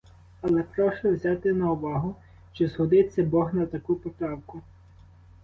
Але 0.41 0.63
прошу 0.63 1.09
взяти 1.13 1.53
на 1.53 1.71
увагу, 1.71 2.15
чи 2.53 2.67
згодиться 2.67 3.23
бог 3.23 3.53
на 3.53 3.65
таку 3.65 3.95
поправку. 3.95 4.61